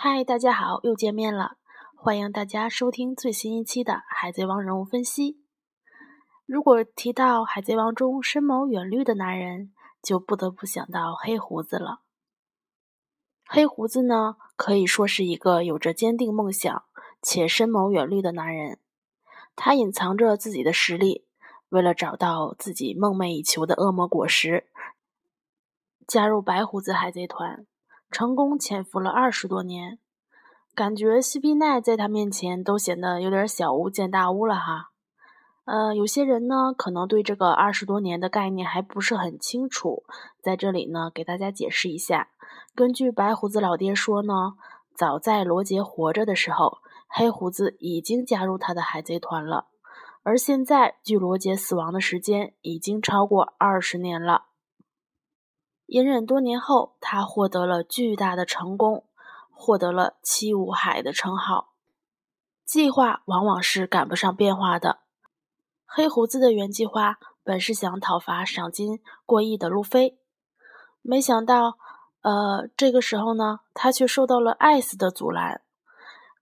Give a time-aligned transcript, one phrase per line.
[0.00, 1.56] 嗨，大家好，又见面了，
[1.96, 5.40] 欢迎大家收听最新一期的《海贼王》人物分析。
[6.46, 12.02] 如果提到《海贼王》中深谋远虑的男人，就不得不想到黑胡子了。
[13.44, 16.84] 黑胡子呢，可以说是一个有着坚定梦想
[17.20, 18.78] 且深谋远虑的男人。
[19.56, 21.26] 他隐藏着自己的实力，
[21.70, 24.68] 为了找到自己梦寐以求的恶魔果实，
[26.06, 27.66] 加入白胡子海贼团。
[28.10, 29.98] 成功潜伏了二十多年，
[30.74, 34.90] 感觉西比奈在他面前都显得有点小巫见大巫了哈。
[35.64, 40.04] 呃，有些人呢可能对这个二十多年的概念还不是很清楚，
[40.42, 42.28] 在这里呢给大家解释一下。
[42.74, 44.54] 根据白胡子老爹说呢，
[44.94, 49.66] 早在罗杰活着的时候，黑胡子已经加入他的海贼团了，
[50.22, 54.47] 而现在距罗杰死亡的时间已经超过二十年了。
[55.88, 59.06] 隐忍多年后，他获得了巨大的成功，
[59.50, 61.70] 获得了七武海的称号。
[62.62, 64.98] 计划往往是赶不上变化的。
[65.86, 70.18] 黑胡子的原计划本是想讨伐赏金过亿的路飞，
[71.00, 71.78] 没想到，
[72.20, 75.62] 呃，这个时候呢，他却受到了艾斯的阻拦。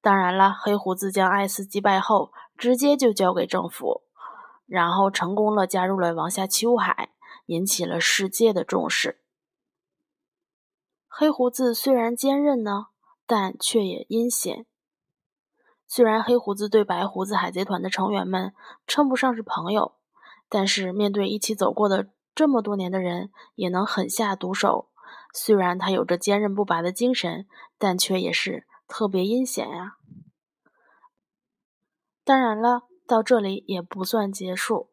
[0.00, 4.04] 当然了，黑胡子将艾斯击败后，直接就交给政府，
[4.64, 7.10] 然后成功了加入了王下七武海，
[7.44, 9.20] 引起了世界的重视。
[11.16, 12.86] 黑胡子虽然坚韧呢，
[13.24, 14.66] 但却也阴险。
[15.86, 18.52] 虽然黑胡子对白胡子海贼团的成员们
[18.84, 19.94] 称不上是朋友，
[20.48, 24.88] 但是面对一起走过的这么多年的人，也能狠下毒手。
[25.32, 27.46] 虽然他有着坚韧不拔的精神，
[27.78, 29.94] 但却也是特别阴险呀。
[32.24, 34.90] 当然了，到这里也不算结束。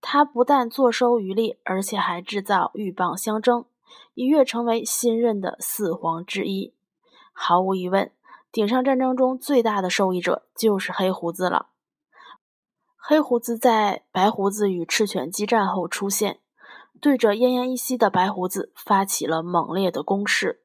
[0.00, 3.66] 他不但坐收渔利，而且还制造鹬蚌相争。
[4.14, 6.74] 一跃成为新任的四皇之一。
[7.32, 8.12] 毫无疑问，
[8.50, 11.68] 顶上战争中最大的受益者就是黑胡子了。
[12.96, 16.40] 黑胡子在白胡子与赤犬激战后出现，
[17.00, 20.62] 对着奄奄一息的白胡子发起了猛烈的攻势，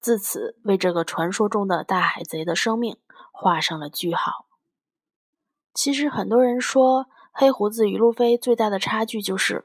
[0.00, 2.98] 自此为这个传说中的大海贼的生命
[3.32, 4.46] 画上了句号。
[5.72, 9.64] 其实，很多人说黑胡子与路飞最大的差距就是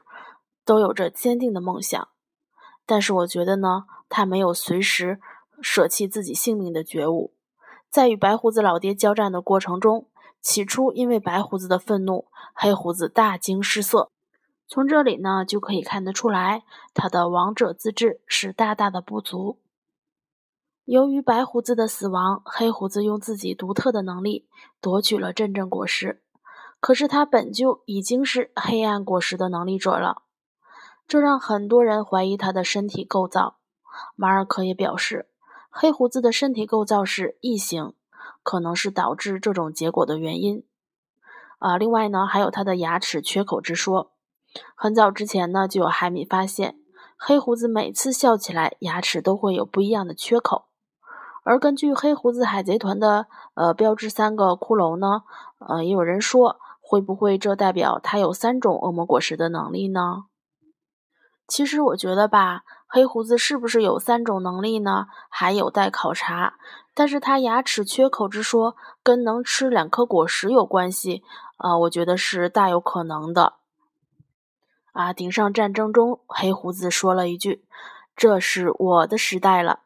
[0.64, 2.08] 都有着坚定的梦想。
[2.88, 5.20] 但是我觉得呢，他没有随时
[5.60, 7.34] 舍弃自己性命的觉悟。
[7.90, 10.08] 在与白胡子老爹交战的过程中，
[10.40, 14.10] 起初因为白胡子的愤怒，黑胡子大惊失色。
[14.66, 16.62] 从这里呢，就可以看得出来，
[16.94, 19.58] 他的王者资质是大大的不足。
[20.86, 24.48] 由于白胡子的死亡，黑胡子用自己独特的能力
[24.80, 26.22] 夺取了阵阵果实。
[26.80, 30.22] 可是他本就已经是黑暗果实的能力者了。
[31.08, 33.56] 这让很多人怀疑他的身体构造。
[34.14, 35.26] 马尔可也表示，
[35.70, 37.94] 黑胡子的身体构造是异形，
[38.42, 40.62] 可能是导致这种结果的原因。
[41.58, 44.12] 啊，另外呢，还有他的牙齿缺口之说。
[44.74, 46.78] 很早之前呢，就有海米发现，
[47.16, 50.66] 黑胡子每次笑起来，牙齿都会有不一样的缺口。
[51.42, 55.22] 而根据黑胡子海贼团的呃标志三个骷髅呢，
[55.58, 60.26] 呃，也有人说，会不会这代表他有三种恶魔果实的能力呢？
[61.48, 65.06] 其实我觉得吧，黑胡子是不是有三种能力呢？
[65.30, 66.54] 还有待考察。
[66.94, 71.22] 但是他牙齿缺口之说跟能吃两颗果实有关系，
[71.56, 73.54] 啊，我觉得是大有可能的。
[74.92, 77.64] 啊，顶上战争中，黑胡子说了一句
[78.16, 79.80] ：“这是我的时代了。”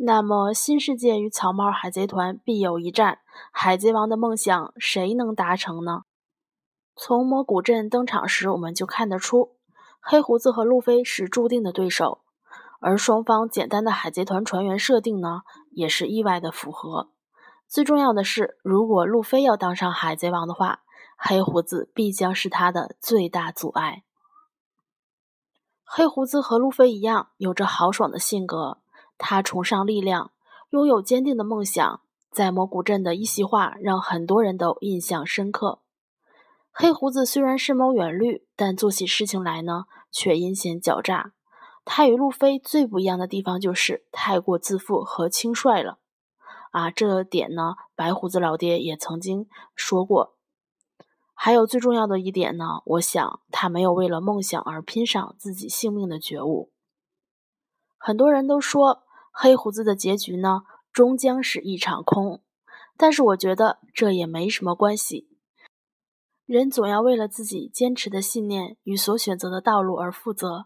[0.00, 3.18] 那么，新世界与草帽海贼团必有一战，
[3.50, 6.02] 海贼王的梦想谁能达成呢？
[6.94, 9.57] 从魔古镇登场时，我们就看得出。
[10.10, 12.22] 黑胡子和路飞是注定的对手，
[12.80, 17.10] 而双方简单的海贼团船员设定呢，也是意外的符合。
[17.66, 20.80] 最重要的是，如果路飞要当上海贼王的话，
[21.18, 24.02] 黑胡子必将是他的最大阻碍。
[25.84, 28.78] 黑胡子和路飞一样，有着豪爽的性格，
[29.18, 30.30] 他崇尚力量，
[30.70, 32.00] 拥有坚定的梦想。
[32.30, 35.80] 在魔古镇的一席话，让很多人都印象深刻。
[36.80, 41.32] 黑胡子虽然深谋远虑，但做起事情来呢，却阴险狡诈。
[41.84, 45.98] 他与路飞最不一样的地方就是太过自负和轻率了。
[46.70, 50.36] 啊，这点呢，白胡子老爹也曾经说过。
[51.34, 56.70] 还有最重要的一点呢，我想他没有为了梦想而拼上自己性命的觉悟。
[57.96, 59.02] 很多人都说
[59.32, 62.40] 黑胡子的结局呢，终将是一场空，
[62.96, 65.27] 但是我觉得这也没什么关系。
[66.48, 70.64] 人总要为了自己坚持的信念与所选择的道路而负责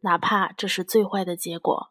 [0.00, 1.90] 哪怕这是最坏的结果。